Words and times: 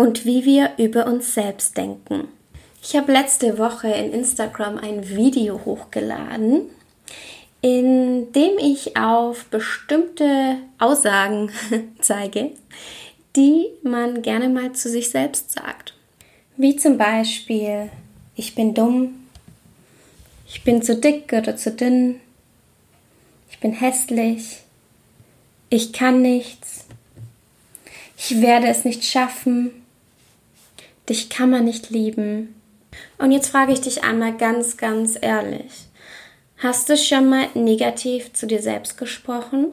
und 0.00 0.24
wie 0.24 0.46
wir 0.46 0.70
über 0.78 1.06
uns 1.06 1.34
selbst 1.34 1.76
denken. 1.76 2.28
Ich 2.82 2.96
habe 2.96 3.12
letzte 3.12 3.58
Woche 3.58 3.88
in 3.88 4.14
Instagram 4.14 4.78
ein 4.78 5.10
Video 5.10 5.60
hochgeladen, 5.66 6.62
in 7.60 8.32
dem 8.32 8.56
ich 8.58 8.96
auf 8.96 9.44
bestimmte 9.50 10.56
Aussagen 10.78 11.50
zeige, 12.00 12.52
die 13.36 13.66
man 13.82 14.22
gerne 14.22 14.48
mal 14.48 14.72
zu 14.72 14.88
sich 14.88 15.10
selbst 15.10 15.50
sagt. 15.50 15.92
Wie 16.56 16.76
zum 16.76 16.96
Beispiel, 16.96 17.90
ich 18.36 18.54
bin 18.54 18.72
dumm, 18.72 19.26
ich 20.48 20.64
bin 20.64 20.80
zu 20.80 20.96
dick 20.96 21.30
oder 21.34 21.58
zu 21.58 21.72
dünn, 21.72 22.20
ich 23.50 23.58
bin 23.60 23.72
hässlich, 23.72 24.60
ich 25.68 25.92
kann 25.92 26.22
nichts, 26.22 26.86
ich 28.16 28.40
werde 28.40 28.68
es 28.68 28.86
nicht 28.86 29.04
schaffen, 29.04 29.72
dich 31.10 31.28
kann 31.28 31.50
man 31.50 31.64
nicht 31.64 31.90
lieben. 31.90 32.54
Und 33.18 33.32
jetzt 33.32 33.48
frage 33.48 33.72
ich 33.72 33.82
dich 33.82 34.02
einmal 34.04 34.36
ganz, 34.36 34.78
ganz 34.78 35.18
ehrlich. 35.20 35.88
Hast 36.56 36.88
du 36.88 36.96
schon 36.96 37.28
mal 37.28 37.48
negativ 37.54 38.32
zu 38.32 38.46
dir 38.46 38.62
selbst 38.62 38.96
gesprochen? 38.96 39.68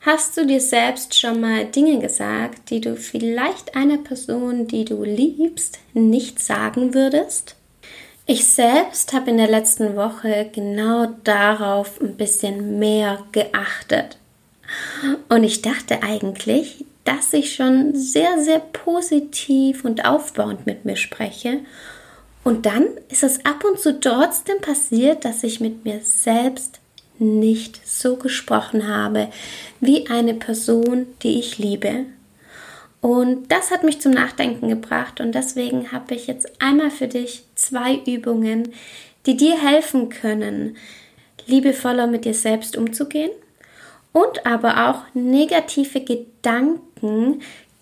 Hast 0.00 0.36
du 0.36 0.46
dir 0.46 0.60
selbst 0.60 1.18
schon 1.18 1.40
mal 1.40 1.64
Dinge 1.64 1.98
gesagt, 2.00 2.70
die 2.70 2.80
du 2.80 2.96
vielleicht 2.96 3.76
einer 3.76 3.98
Person, 3.98 4.66
die 4.66 4.84
du 4.84 5.04
liebst, 5.04 5.78
nicht 5.94 6.40
sagen 6.40 6.94
würdest? 6.94 7.56
Ich 8.26 8.44
selbst 8.44 9.12
habe 9.12 9.30
in 9.30 9.36
der 9.36 9.48
letzten 9.48 9.96
Woche 9.96 10.50
genau 10.52 11.06
darauf 11.24 12.00
ein 12.00 12.16
bisschen 12.16 12.78
mehr 12.78 13.24
geachtet. 13.32 14.18
Und 15.28 15.44
ich 15.44 15.62
dachte 15.62 16.02
eigentlich, 16.02 16.84
dass 17.04 17.32
ich 17.32 17.54
schon 17.54 17.94
sehr, 17.94 18.40
sehr 18.42 18.60
positiv 18.60 19.84
und 19.84 20.04
aufbauend 20.04 20.66
mit 20.66 20.84
mir 20.84 20.96
spreche. 20.96 21.60
Und 22.44 22.66
dann 22.66 22.86
ist 23.08 23.22
es 23.22 23.44
ab 23.44 23.64
und 23.64 23.78
zu 23.78 24.00
trotzdem 24.00 24.60
passiert, 24.60 25.24
dass 25.24 25.44
ich 25.44 25.60
mit 25.60 25.84
mir 25.84 26.00
selbst 26.02 26.80
nicht 27.18 27.86
so 27.86 28.16
gesprochen 28.16 28.88
habe 28.88 29.28
wie 29.80 30.08
eine 30.08 30.34
Person, 30.34 31.06
die 31.22 31.38
ich 31.38 31.58
liebe. 31.58 32.06
Und 33.00 33.50
das 33.50 33.70
hat 33.70 33.82
mich 33.82 34.00
zum 34.00 34.12
Nachdenken 34.12 34.68
gebracht 34.68 35.20
und 35.20 35.34
deswegen 35.34 35.90
habe 35.90 36.14
ich 36.14 36.28
jetzt 36.28 36.62
einmal 36.62 36.90
für 36.90 37.08
dich 37.08 37.44
zwei 37.56 38.00
Übungen, 38.06 38.72
die 39.26 39.36
dir 39.36 39.60
helfen 39.60 40.08
können, 40.08 40.76
liebevoller 41.46 42.06
mit 42.06 42.24
dir 42.24 42.34
selbst 42.34 42.76
umzugehen 42.76 43.30
und 44.12 44.46
aber 44.46 44.88
auch 44.88 45.14
negative 45.14 46.00
Gedanken 46.00 46.80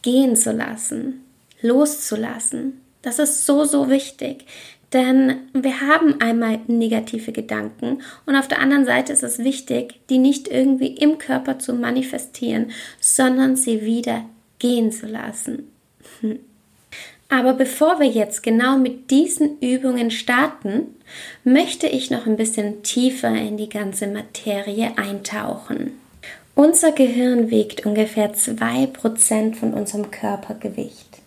gehen 0.03 0.37
zu 0.37 0.53
lassen, 0.53 1.25
loszulassen. 1.63 2.81
Das 3.03 3.19
ist 3.19 3.47
so, 3.47 3.65
so 3.65 3.89
wichtig. 3.89 4.47
Denn 4.93 5.37
wir 5.53 5.81
haben 5.83 6.21
einmal 6.21 6.59
negative 6.67 7.31
Gedanken 7.31 8.03
und 8.27 8.35
auf 8.35 8.49
der 8.49 8.59
anderen 8.59 8.85
Seite 8.85 9.13
ist 9.13 9.23
es 9.23 9.39
wichtig, 9.39 10.01
die 10.11 10.19
nicht 10.19 10.49
irgendwie 10.49 10.89
im 10.89 11.19
Körper 11.19 11.61
zu 11.61 11.75
manifestieren, 11.75 12.73
sondern 12.99 13.55
sie 13.55 13.83
wieder 13.83 14.25
gehen 14.59 14.91
zu 14.91 15.07
lassen. 15.07 15.71
Hm. 16.21 16.41
Aber 17.29 17.53
bevor 17.53 18.01
wir 18.01 18.09
jetzt 18.09 18.43
genau 18.43 18.77
mit 18.77 19.13
diesen 19.13 19.61
Übungen 19.61 20.11
starten, 20.11 20.97
möchte 21.45 21.87
ich 21.87 22.11
noch 22.11 22.27
ein 22.27 22.37
bisschen 22.37 22.83
tiefer 22.83 23.33
in 23.33 23.57
die 23.57 23.69
ganze 23.69 24.09
Materie 24.09 24.99
eintauchen. 24.99 25.93
Unser 26.63 26.93
Gehirn 26.93 27.51
wiegt 27.51 27.87
ungefähr 27.87 28.35
2% 28.35 29.55
von 29.55 29.73
unserem 29.73 30.11
Körpergewicht. 30.11 31.23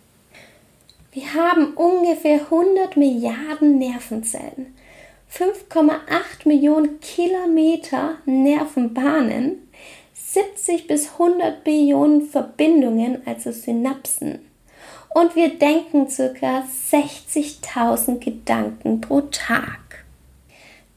Wir 1.11 1.33
haben 1.33 1.73
ungefähr 1.73 2.41
100 2.41 2.97
Milliarden 2.97 3.79
Nervenzellen, 3.79 4.75
5,8 5.35 5.91
Millionen 6.45 6.99
Kilometer 6.99 8.17
Nervenbahnen, 8.27 9.67
70 10.13 10.85
bis 10.85 11.13
100 11.13 11.63
Billionen 11.63 12.29
Verbindungen, 12.29 13.23
also 13.25 13.51
Synapsen. 13.51 14.37
Und 15.15 15.35
wir 15.35 15.57
denken 15.57 16.09
ca. 16.09 16.63
60.000 16.91 18.19
Gedanken 18.19 19.01
pro 19.01 19.21
Tag. 19.21 19.82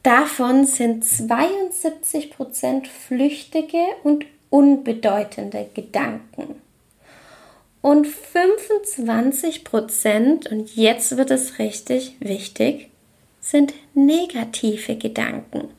Davon 0.06 0.64
sind 0.66 1.04
72% 1.04 2.86
flüchtige 2.86 3.82
und 4.04 4.24
unbedeutende 4.50 5.68
Gedanken. 5.74 6.62
Und 7.82 8.06
25% 8.06 10.48
und 10.48 10.76
jetzt 10.76 11.16
wird 11.16 11.32
es 11.32 11.58
richtig 11.58 12.14
wichtig, 12.20 12.88
sind 13.40 13.74
negative 13.94 14.94
Gedanken. 14.94 15.70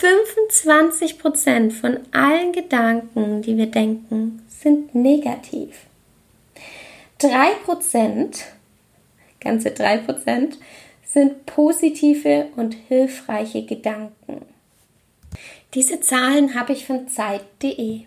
25% 0.00 1.70
von 1.70 2.00
allen 2.10 2.50
Gedanken, 2.50 3.42
die 3.42 3.56
wir 3.56 3.66
denken, 3.66 4.42
sind 4.48 4.96
negativ. 4.96 5.86
3% 7.20 8.36
ganze 9.38 9.70
3 9.70 9.98
sind 11.14 11.46
positive 11.46 12.48
und 12.56 12.74
hilfreiche 12.74 13.64
Gedanken. 13.64 14.44
Diese 15.72 16.00
Zahlen 16.00 16.56
habe 16.56 16.72
ich 16.72 16.86
von 16.86 17.08
Zeit.de. 17.08 18.00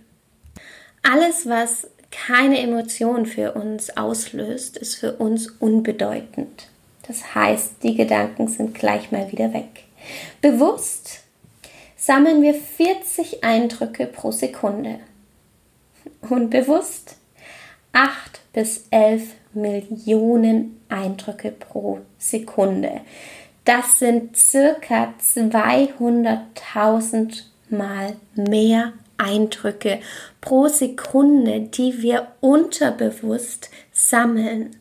Alles, 1.04 1.48
was 1.48 1.90
keine 2.12 2.60
Emotion 2.60 3.26
für 3.26 3.54
uns 3.54 3.96
auslöst, 3.96 4.76
ist 4.76 4.96
für 4.96 5.14
uns 5.14 5.48
unbedeutend. 5.48 6.68
Das 7.08 7.34
heißt, 7.34 7.76
die 7.82 7.96
Gedanken 7.96 8.50
sind 8.50 8.76
gleich 8.76 9.10
mal 9.12 9.32
wieder 9.32 9.54
weg. 9.54 9.86
Bewusst 10.42 11.22
sammeln 11.96 12.42
wir 12.42 12.54
40 12.54 13.42
Eindrücke 13.44 14.06
pro 14.06 14.32
Sekunde. 14.32 15.00
Unbewusst 16.30 17.16
8 17.94 18.42
bis 18.54 18.88
11 18.92 19.34
Millionen 19.54 20.80
Eindrücke 20.90 21.52
pro 21.52 22.02
Sekunde. 22.18 23.02
Das 23.66 24.00
sind 24.00 24.38
circa 24.38 25.14
200.000 25.22 27.44
Mal 27.70 28.16
mehr 28.34 28.94
Eindrücke 29.18 30.00
pro 30.40 30.70
Sekunde, 30.70 31.60
die 31.62 32.02
wir 32.02 32.30
unterbewusst 32.40 33.70
sammeln. 33.92 34.78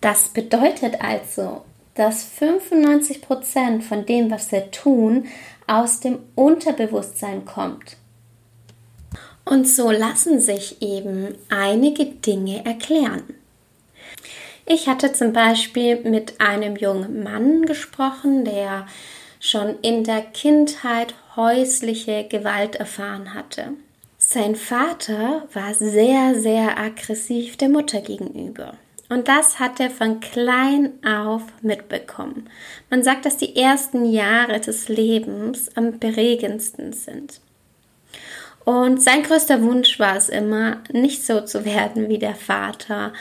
Das 0.00 0.28
bedeutet 0.28 1.02
also, 1.02 1.64
dass 1.94 2.24
95 2.24 3.20
Prozent 3.20 3.84
von 3.84 4.06
dem, 4.06 4.30
was 4.30 4.50
wir 4.52 4.70
tun, 4.70 5.26
aus 5.66 6.00
dem 6.00 6.20
Unterbewusstsein 6.36 7.44
kommt. 7.44 7.98
Und 9.48 9.66
so 9.66 9.90
lassen 9.90 10.40
sich 10.40 10.82
eben 10.82 11.34
einige 11.48 12.04
Dinge 12.04 12.66
erklären. 12.66 13.22
Ich 14.66 14.88
hatte 14.88 15.14
zum 15.14 15.32
Beispiel 15.32 16.02
mit 16.02 16.38
einem 16.38 16.76
jungen 16.76 17.22
Mann 17.22 17.64
gesprochen, 17.64 18.44
der 18.44 18.86
schon 19.40 19.78
in 19.80 20.04
der 20.04 20.20
Kindheit 20.20 21.14
häusliche 21.36 22.24
Gewalt 22.28 22.76
erfahren 22.76 23.32
hatte. 23.32 23.68
Sein 24.18 24.54
Vater 24.56 25.48
war 25.54 25.72
sehr, 25.72 26.34
sehr 26.34 26.78
aggressiv 26.78 27.56
der 27.56 27.70
Mutter 27.70 28.02
gegenüber. 28.02 28.74
Und 29.08 29.28
das 29.28 29.58
hat 29.58 29.80
er 29.80 29.88
von 29.88 30.20
klein 30.20 30.92
auf 31.02 31.42
mitbekommen. 31.62 32.50
Man 32.90 33.02
sagt, 33.02 33.24
dass 33.24 33.38
die 33.38 33.56
ersten 33.56 34.04
Jahre 34.04 34.60
des 34.60 34.90
Lebens 34.90 35.74
am 35.74 35.98
beregendsten 35.98 36.92
sind. 36.92 37.40
Und 38.64 39.02
sein 39.02 39.22
größter 39.22 39.62
Wunsch 39.62 39.98
war 39.98 40.16
es 40.16 40.28
immer, 40.28 40.82
nicht 40.92 41.24
so 41.24 41.40
zu 41.40 41.64
werden 41.64 42.08
wie 42.08 42.18
der 42.18 42.34
Vater 42.34 43.12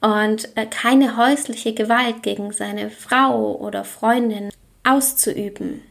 und 0.00 0.48
äh, 0.56 0.66
keine 0.66 1.16
häusliche 1.16 1.74
Gewalt 1.74 2.22
gegen 2.22 2.52
seine 2.52 2.90
Frau 2.90 3.56
oder 3.56 3.84
Freundin 3.84 4.50
auszuüben. 4.82 5.82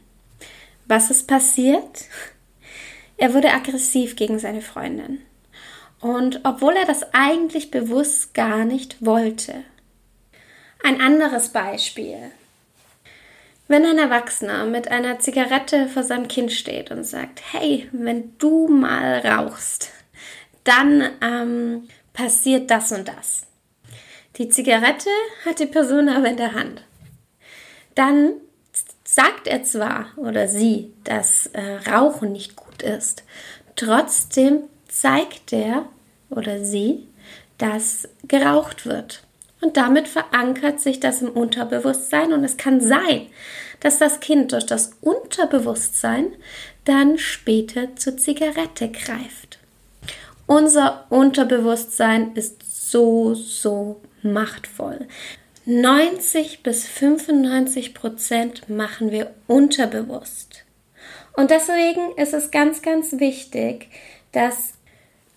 Was 0.85 1.09
ist 1.09 1.27
passiert? 1.27 2.05
Er 3.17 3.33
wurde 3.33 3.51
aggressiv 3.51 4.15
gegen 4.15 4.39
seine 4.39 4.61
Freundin. 4.61 5.21
Und 5.99 6.41
obwohl 6.43 6.75
er 6.75 6.85
das 6.85 7.13
eigentlich 7.13 7.71
bewusst 7.71 8.33
gar 8.33 8.65
nicht 8.65 9.05
wollte. 9.05 9.63
Ein 10.83 10.99
anderes 10.99 11.49
Beispiel. 11.49 12.31
Wenn 13.73 13.87
ein 13.87 13.97
Erwachsener 13.97 14.67
mit 14.67 14.89
einer 14.89 15.17
Zigarette 15.17 15.87
vor 15.87 16.03
seinem 16.03 16.27
Kind 16.27 16.51
steht 16.51 16.91
und 16.91 17.05
sagt, 17.05 17.41
hey, 17.53 17.89
wenn 17.91 18.37
du 18.37 18.67
mal 18.67 19.17
rauchst, 19.25 19.89
dann 20.63 21.09
ähm, 21.21 21.87
passiert 22.13 22.69
das 22.69 22.91
und 22.91 23.07
das. 23.07 23.47
Die 24.37 24.47
Zigarette 24.47 25.09
hat 25.43 25.57
die 25.57 25.65
Person 25.65 26.07
aber 26.07 26.27
in 26.27 26.37
der 26.37 26.53
Hand. 26.53 26.83
Dann 27.95 28.33
sagt 29.03 29.47
er 29.47 29.63
zwar 29.63 30.05
oder 30.17 30.47
sie, 30.47 30.93
dass 31.03 31.47
äh, 31.47 31.79
Rauchen 31.89 32.31
nicht 32.31 32.55
gut 32.55 32.83
ist, 32.83 33.23
trotzdem 33.75 34.65
zeigt 34.87 35.51
er 35.51 35.87
oder 36.29 36.63
sie, 36.63 37.07
dass 37.57 38.07
geraucht 38.27 38.85
wird. 38.85 39.22
Und 39.63 39.77
damit 39.77 40.09
verankert 40.09 40.81
sich 40.81 40.99
das 40.99 41.21
im 41.21 41.29
Unterbewusstsein 41.29 42.33
und 42.33 42.43
es 42.43 42.57
kann 42.57 42.81
sein, 42.81 43.27
dass 43.79 43.97
das 43.97 44.19
Kind 44.19 44.51
durch 44.51 44.65
das 44.65 44.91
Unterbewusstsein 44.99 46.33
dann 46.83 47.17
später 47.17 47.95
zur 47.95 48.17
Zigarette 48.17 48.89
greift. 48.89 49.59
Unser 50.47 51.05
Unterbewusstsein 51.09 52.35
ist 52.35 52.91
so, 52.91 53.35
so 53.35 54.01
machtvoll. 54.21 55.07
90 55.65 56.61
bis 56.61 56.85
95 56.85 57.93
Prozent 57.93 58.69
machen 58.69 59.11
wir 59.11 59.31
unterbewusst. 59.47 60.65
Und 61.37 61.51
deswegen 61.51 62.11
ist 62.17 62.33
es 62.33 62.51
ganz, 62.51 62.81
ganz 62.81 63.13
wichtig, 63.13 63.87
dass 64.33 64.73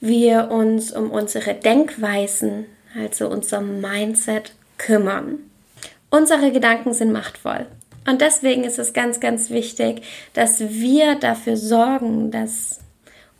wir 0.01 0.51
uns 0.51 0.91
um 0.91 1.13
unsere 1.13 1.55
Denkweisen, 1.55 2.67
also 2.99 3.29
unser 3.29 3.61
Mindset, 3.61 4.53
kümmern. 4.79 5.39
Unsere 6.11 6.53
Gedanken 6.53 6.93
sind 6.93 7.13
machtvoll. 7.13 7.67
Und 8.07 8.21
deswegen 8.21 8.65
ist 8.65 8.79
es 8.79 8.93
ganz, 8.93 9.21
ganz 9.21 9.51
wichtig, 9.51 10.03
dass 10.35 10.61
wir 10.61 11.17
dafür 11.17 11.57
sorgen, 11.57 12.31
dass 12.31 12.81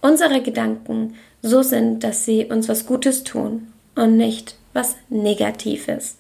unsere 0.01 0.43
Gedanken 0.43 1.15
so 1.43 1.63
sind, 1.63 2.03
dass 2.03 2.25
sie 2.25 2.47
uns 2.47 2.69
was 2.69 2.87
Gutes 2.87 3.23
tun 3.23 3.73
und 3.95 4.17
nicht 4.17 4.57
was 4.73 4.97
Negatives. 5.09 6.17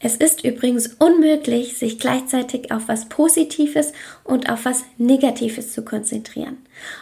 Es 0.00 0.14
ist 0.14 0.44
übrigens 0.44 0.94
unmöglich, 0.98 1.76
sich 1.76 1.98
gleichzeitig 1.98 2.70
auf 2.70 2.86
was 2.86 3.08
Positives 3.08 3.92
und 4.22 4.48
auf 4.48 4.64
was 4.64 4.84
Negatives 4.96 5.72
zu 5.72 5.84
konzentrieren. 5.84 6.58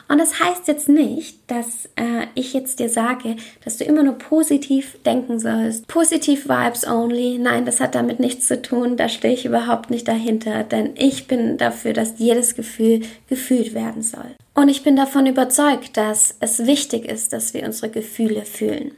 Und 0.09 0.19
das 0.19 0.41
heißt 0.41 0.67
jetzt 0.67 0.89
nicht, 0.89 1.39
dass 1.47 1.91
äh, 1.97 2.27
ich 2.35 2.55
jetzt 2.55 2.79
dir 2.79 2.89
sage, 2.89 3.37
dass 3.63 3.77
du 3.77 3.85
immer 3.85 4.03
nur 4.03 4.15
positiv 4.15 4.97
denken 5.05 5.39
sollst. 5.39 5.87
Positiv 5.89 6.49
Vibes 6.49 6.87
only. 6.87 7.37
Nein, 7.39 7.67
das 7.67 7.81
hat 7.81 7.95
damit 7.95 8.19
nichts 8.19 8.47
zu 8.47 8.63
tun. 8.63 8.97
Da 8.97 9.11
stehe 9.11 9.35
ich 9.35 9.45
überhaupt 9.45 9.91
nicht 9.91 10.09
dahinter, 10.09 10.65
denn 10.65 10.95
ich 10.97 11.27
bin 11.27 11.59
dafür, 11.59 11.93
dass 11.93 12.19
jedes 12.19 12.55
Gefühl 12.55 13.03
gefühlt 13.29 13.75
werden 13.75 14.03
soll. 14.03 14.35
Und 14.55 14.71
ich 14.71 14.83
bin 14.83 14.97
davon 14.97 15.27
überzeugt, 15.27 15.99
dass 15.99 16.35
es 16.41 16.65
wichtig 16.65 17.05
ist, 17.05 17.35
dass 17.35 17.53
wir 17.53 17.65
unsere 17.65 17.91
Gefühle 17.91 18.47
fühlen. 18.47 18.93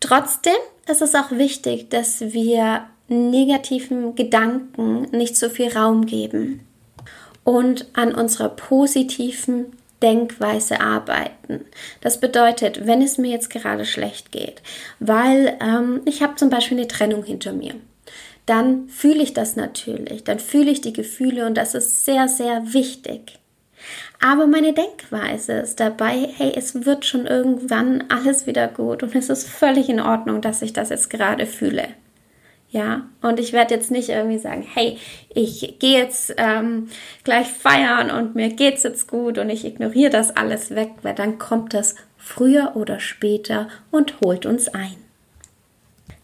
Trotzdem 0.00 0.54
ist 0.90 1.02
es 1.02 1.14
auch 1.14 1.30
wichtig, 1.32 1.90
dass 1.90 2.20
wir 2.32 2.86
negativen 3.10 4.14
Gedanken 4.14 5.02
nicht 5.10 5.36
so 5.36 5.48
viel 5.48 5.76
Raum 5.76 6.06
geben 6.06 6.60
und 7.44 7.86
an 7.94 8.14
unserer 8.14 8.50
positiven 8.50 9.66
Denkweise 10.02 10.80
arbeiten. 10.80 11.64
Das 12.00 12.20
bedeutet, 12.20 12.86
wenn 12.86 13.02
es 13.02 13.18
mir 13.18 13.30
jetzt 13.30 13.50
gerade 13.50 13.84
schlecht 13.84 14.32
geht, 14.32 14.62
weil 14.98 15.58
ähm, 15.60 16.00
ich 16.04 16.22
habe 16.22 16.36
zum 16.36 16.48
Beispiel 16.48 16.78
eine 16.78 16.88
Trennung 16.88 17.24
hinter 17.24 17.52
mir, 17.52 17.74
dann 18.46 18.88
fühle 18.88 19.22
ich 19.22 19.34
das 19.34 19.56
natürlich, 19.56 20.24
dann 20.24 20.38
fühle 20.38 20.70
ich 20.70 20.80
die 20.80 20.92
Gefühle 20.92 21.46
und 21.46 21.54
das 21.54 21.74
ist 21.74 22.04
sehr, 22.04 22.28
sehr 22.28 22.72
wichtig. 22.72 23.38
Aber 24.20 24.46
meine 24.46 24.72
Denkweise 24.72 25.54
ist 25.54 25.80
dabei, 25.80 26.28
hey, 26.36 26.52
es 26.54 26.84
wird 26.84 27.06
schon 27.06 27.26
irgendwann 27.26 28.04
alles 28.08 28.46
wieder 28.46 28.68
gut 28.68 29.02
und 29.02 29.14
es 29.14 29.30
ist 29.30 29.48
völlig 29.48 29.88
in 29.88 30.00
Ordnung, 30.00 30.40
dass 30.40 30.62
ich 30.62 30.72
das 30.72 30.90
jetzt 30.90 31.10
gerade 31.10 31.46
fühle. 31.46 31.88
Ja, 32.72 33.08
und 33.20 33.40
ich 33.40 33.52
werde 33.52 33.74
jetzt 33.74 33.90
nicht 33.90 34.10
irgendwie 34.10 34.38
sagen, 34.38 34.64
hey, 34.74 34.96
ich 35.34 35.76
gehe 35.80 35.98
jetzt 35.98 36.34
ähm, 36.36 36.88
gleich 37.24 37.48
feiern 37.48 38.12
und 38.12 38.36
mir 38.36 38.48
geht's 38.50 38.84
jetzt 38.84 39.08
gut 39.08 39.38
und 39.38 39.50
ich 39.50 39.64
ignoriere 39.64 40.10
das 40.10 40.36
alles 40.36 40.72
weg, 40.76 40.90
weil 41.02 41.14
dann 41.16 41.38
kommt 41.38 41.74
das 41.74 41.96
früher 42.16 42.76
oder 42.76 43.00
später 43.00 43.68
und 43.90 44.20
holt 44.20 44.46
uns 44.46 44.68
ein. 44.68 44.94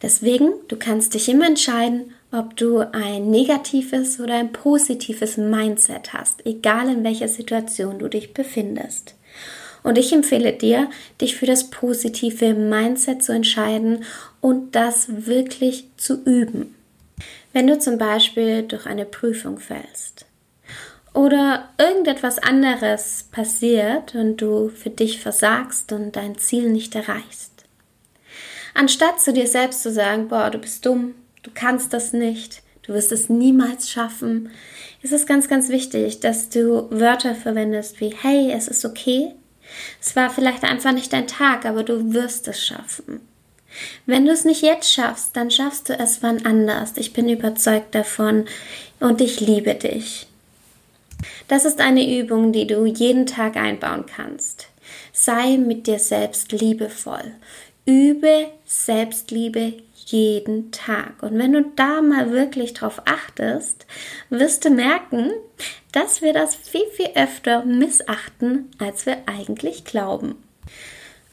Deswegen, 0.02 0.52
du 0.69 0.76
kannst 0.76 1.14
dich 1.14 1.28
immer 1.28 1.48
entscheiden, 1.48 2.12
ob 2.31 2.56
du 2.56 2.78
ein 2.78 3.28
negatives 3.28 4.20
oder 4.20 4.34
ein 4.34 4.52
positives 4.52 5.38
Mindset 5.38 6.12
hast, 6.12 6.46
egal 6.46 6.88
in 6.88 7.02
welcher 7.02 7.28
Situation 7.28 7.99
du 7.99 8.08
dich 8.08 8.34
befindest. 8.34 9.15
Und 9.86 9.98
ich 9.98 10.12
empfehle 10.12 10.52
dir, 10.52 10.90
dich 11.20 11.36
für 11.36 11.46
das 11.46 11.70
positive 11.70 12.54
Mindset 12.54 13.22
zu 13.22 13.30
entscheiden 13.30 14.02
und 14.40 14.74
das 14.74 15.26
wirklich 15.26 15.86
zu 15.96 16.24
üben. 16.24 16.74
Wenn 17.52 17.68
du 17.68 17.78
zum 17.78 17.96
Beispiel 17.96 18.64
durch 18.64 18.86
eine 18.86 19.04
Prüfung 19.04 19.60
fällst 19.60 20.26
oder 21.14 21.68
irgendetwas 21.78 22.40
anderes 22.40 23.26
passiert 23.30 24.16
und 24.16 24.38
du 24.38 24.70
für 24.70 24.90
dich 24.90 25.20
versagst 25.20 25.92
und 25.92 26.16
dein 26.16 26.36
Ziel 26.36 26.68
nicht 26.68 26.96
erreichst. 26.96 27.52
Anstatt 28.74 29.20
zu 29.20 29.32
dir 29.32 29.46
selbst 29.46 29.84
zu 29.84 29.92
sagen, 29.92 30.26
boah, 30.26 30.50
du 30.50 30.58
bist 30.58 30.84
dumm, 30.84 31.14
du 31.44 31.52
kannst 31.54 31.92
das 31.92 32.12
nicht, 32.12 32.64
du 32.82 32.92
wirst 32.92 33.12
es 33.12 33.28
niemals 33.28 33.88
schaffen, 33.88 34.50
ist 35.02 35.12
es 35.12 35.26
ganz, 35.26 35.46
ganz 35.46 35.68
wichtig, 35.68 36.18
dass 36.18 36.48
du 36.48 36.90
Wörter 36.90 37.36
verwendest 37.36 38.00
wie, 38.00 38.12
hey, 38.20 38.50
es 38.50 38.66
ist 38.66 38.84
okay, 38.84 39.32
es 40.00 40.16
war 40.16 40.30
vielleicht 40.30 40.64
einfach 40.64 40.92
nicht 40.92 41.12
dein 41.12 41.26
Tag, 41.26 41.64
aber 41.64 41.82
du 41.82 42.12
wirst 42.12 42.48
es 42.48 42.64
schaffen. 42.64 43.20
Wenn 44.06 44.24
du 44.24 44.32
es 44.32 44.44
nicht 44.44 44.62
jetzt 44.62 44.90
schaffst, 44.92 45.36
dann 45.36 45.50
schaffst 45.50 45.88
du 45.88 45.98
es 45.98 46.22
wann 46.22 46.46
anders. 46.46 46.92
Ich 46.96 47.12
bin 47.12 47.28
überzeugt 47.28 47.94
davon 47.94 48.46
und 49.00 49.20
ich 49.20 49.40
liebe 49.40 49.74
dich. 49.74 50.26
Das 51.48 51.64
ist 51.64 51.80
eine 51.80 52.18
Übung, 52.18 52.52
die 52.52 52.66
du 52.66 52.84
jeden 52.86 53.26
Tag 53.26 53.56
einbauen 53.56 54.04
kannst. 54.06 54.68
Sei 55.12 55.56
mit 55.56 55.86
dir 55.86 55.98
selbst 55.98 56.52
liebevoll. 56.52 57.32
Übe 57.84 58.48
Selbstliebe 58.64 59.74
jeden 60.06 60.70
Tag. 60.70 61.22
Und 61.22 61.38
wenn 61.38 61.52
du 61.52 61.64
da 61.76 62.00
mal 62.00 62.30
wirklich 62.30 62.75
drauf 62.75 63.02
achtest, 63.04 63.86
wirst 64.30 64.64
du 64.64 64.70
merken, 64.70 65.32
dass 65.92 66.22
wir 66.22 66.32
das 66.32 66.54
viel, 66.54 66.86
viel 66.92 67.10
öfter 67.14 67.64
missachten, 67.64 68.70
als 68.78 69.04
wir 69.06 69.18
eigentlich 69.26 69.84
glauben. 69.84 70.36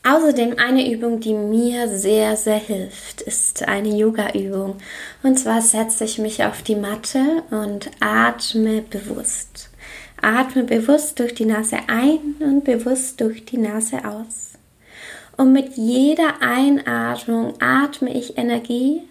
Außerdem 0.06 0.58
eine 0.58 0.92
Übung, 0.92 1.22
die 1.22 1.34
mir 1.34 1.88
sehr, 1.88 2.36
sehr 2.36 2.58
hilft, 2.58 3.22
ist 3.22 3.66
eine 3.66 3.88
Yoga-Übung. 3.88 4.76
Und 5.22 5.40
zwar 5.40 5.62
setze 5.62 6.04
ich 6.04 6.18
mich 6.18 6.44
auf 6.44 6.62
die 6.62 6.76
Matte 6.76 7.44
und 7.52 7.90
atme 8.02 8.82
bewusst. 8.82 9.70
Atme 10.22 10.64
bewusst 10.64 11.20
durch 11.20 11.34
die 11.36 11.46
Nase 11.46 11.78
ein 11.88 12.36
und 12.40 12.66
bewusst 12.66 13.22
durch 13.22 13.46
die 13.46 13.58
Nase 13.58 14.04
aus. 14.04 14.54
Und 15.36 15.52
mit 15.52 15.76
jeder 15.76 16.42
Einatmung 16.42 17.54
atme 17.60 18.14
ich 18.14 18.38
Energie, 18.38 19.02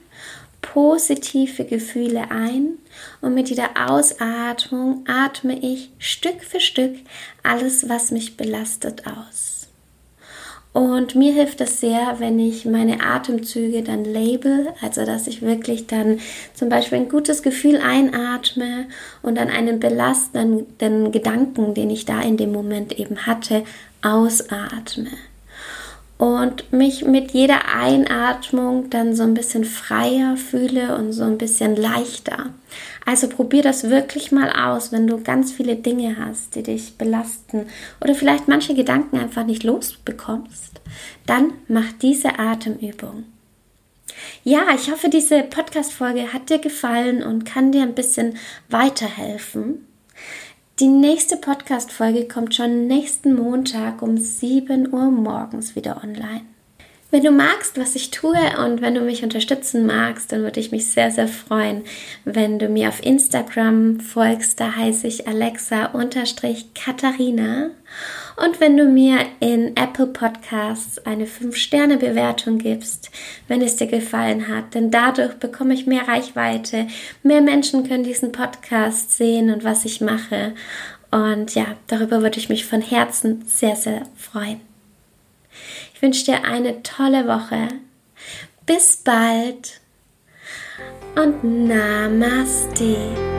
positive 0.60 1.64
Gefühle 1.64 2.30
ein 2.30 2.78
und 3.20 3.34
mit 3.34 3.50
jeder 3.50 3.70
Ausatmung 3.88 5.04
atme 5.08 5.58
ich 5.58 5.90
Stück 5.98 6.42
für 6.42 6.60
Stück 6.60 6.94
alles, 7.42 7.88
was 7.88 8.12
mich 8.12 8.36
belastet, 8.36 9.02
aus. 9.06 9.66
Und 10.72 11.16
mir 11.16 11.34
hilft 11.34 11.60
es 11.60 11.80
sehr, 11.80 12.14
wenn 12.18 12.38
ich 12.38 12.64
meine 12.64 13.02
Atemzüge 13.02 13.82
dann 13.82 14.06
label, 14.06 14.68
also 14.80 15.04
dass 15.04 15.26
ich 15.26 15.42
wirklich 15.42 15.86
dann 15.86 16.18
zum 16.54 16.70
Beispiel 16.70 16.98
ein 16.98 17.10
gutes 17.10 17.42
Gefühl 17.42 17.76
einatme 17.76 18.86
und 19.20 19.34
dann 19.34 19.48
einen 19.50 19.80
belastenden 19.80 21.12
Gedanken, 21.12 21.74
den 21.74 21.90
ich 21.90 22.06
da 22.06 22.22
in 22.22 22.38
dem 22.38 22.52
Moment 22.52 22.98
eben 22.98 23.26
hatte, 23.26 23.64
ausatme 24.00 25.10
und 26.22 26.72
mich 26.72 27.04
mit 27.04 27.32
jeder 27.32 27.74
Einatmung 27.74 28.90
dann 28.90 29.16
so 29.16 29.24
ein 29.24 29.34
bisschen 29.34 29.64
freier 29.64 30.36
fühle 30.36 30.96
und 30.96 31.12
so 31.12 31.24
ein 31.24 31.36
bisschen 31.36 31.74
leichter. 31.74 32.50
Also 33.04 33.26
probier 33.26 33.62
das 33.64 33.90
wirklich 33.90 34.30
mal 34.30 34.48
aus, 34.52 34.92
wenn 34.92 35.08
du 35.08 35.20
ganz 35.20 35.50
viele 35.50 35.74
Dinge 35.74 36.16
hast, 36.24 36.54
die 36.54 36.62
dich 36.62 36.96
belasten 36.96 37.66
oder 38.00 38.14
vielleicht 38.14 38.46
manche 38.46 38.76
Gedanken 38.76 39.18
einfach 39.18 39.44
nicht 39.44 39.64
losbekommst, 39.64 40.80
dann 41.26 41.54
mach 41.66 41.90
diese 42.00 42.38
Atemübung. 42.38 43.24
Ja, 44.44 44.66
ich 44.76 44.92
hoffe, 44.92 45.08
diese 45.08 45.42
Podcast-Folge 45.42 46.32
hat 46.32 46.50
dir 46.50 46.60
gefallen 46.60 47.24
und 47.24 47.46
kann 47.46 47.72
dir 47.72 47.82
ein 47.82 47.96
bisschen 47.96 48.36
weiterhelfen. 48.68 49.88
Die 50.82 50.88
nächste 50.88 51.36
Podcast-Folge 51.36 52.26
kommt 52.26 52.56
schon 52.56 52.88
nächsten 52.88 53.36
Montag 53.36 54.02
um 54.02 54.18
7 54.18 54.92
Uhr 54.92 55.12
morgens 55.12 55.76
wieder 55.76 56.02
online. 56.02 56.51
Wenn 57.12 57.22
du 57.24 57.30
magst, 57.30 57.78
was 57.78 57.94
ich 57.94 58.10
tue 58.10 58.38
und 58.64 58.80
wenn 58.80 58.94
du 58.94 59.02
mich 59.02 59.22
unterstützen 59.22 59.84
magst, 59.84 60.32
dann 60.32 60.44
würde 60.44 60.60
ich 60.60 60.72
mich 60.72 60.86
sehr, 60.86 61.10
sehr 61.10 61.28
freuen, 61.28 61.82
wenn 62.24 62.58
du 62.58 62.70
mir 62.70 62.88
auf 62.88 63.04
Instagram 63.04 64.00
folgst. 64.00 64.58
Da 64.58 64.76
heiße 64.76 65.06
ich 65.06 65.28
Alexa-Katharina. 65.28 67.68
Und 68.42 68.60
wenn 68.60 68.78
du 68.78 68.86
mir 68.86 69.18
in 69.40 69.76
Apple 69.76 70.06
Podcasts 70.06 71.04
eine 71.04 71.26
5-Sterne-Bewertung 71.26 72.56
gibst, 72.56 73.10
wenn 73.46 73.60
es 73.60 73.76
dir 73.76 73.88
gefallen 73.88 74.48
hat, 74.48 74.74
denn 74.74 74.90
dadurch 74.90 75.34
bekomme 75.34 75.74
ich 75.74 75.86
mehr 75.86 76.08
Reichweite. 76.08 76.86
Mehr 77.22 77.42
Menschen 77.42 77.86
können 77.86 78.04
diesen 78.04 78.32
Podcast 78.32 79.18
sehen 79.18 79.50
und 79.50 79.64
was 79.64 79.84
ich 79.84 80.00
mache. 80.00 80.54
Und 81.10 81.54
ja, 81.54 81.66
darüber 81.88 82.22
würde 82.22 82.38
ich 82.38 82.48
mich 82.48 82.64
von 82.64 82.80
Herzen 82.80 83.44
sehr, 83.46 83.76
sehr 83.76 84.06
freuen 84.16 84.62
wünsche 86.02 86.24
dir 86.24 86.44
eine 86.44 86.82
tolle 86.82 87.26
Woche. 87.26 87.68
Bis 88.66 88.96
bald 88.96 89.80
und 91.16 91.66
Namaste. 91.68 93.31